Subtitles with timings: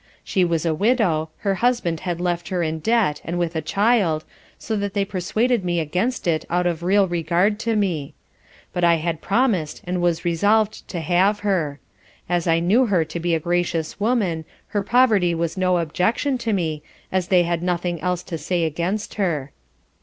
[0.23, 4.25] She was a widow, her husband had left her in debt, and with a child,
[4.57, 8.15] so that they persuaded me against it out of real regard to me.
[8.73, 11.79] But I had promised and was resolved to have her;
[12.27, 16.51] as I knew her to be a gracious woman, her poverty was no objection to
[16.51, 16.81] me,
[17.11, 19.51] as they had nothing else to say against her.